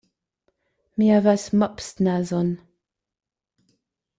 Mi 1.01 1.09
havas 1.15 1.45
mopsnazon. 1.63 2.51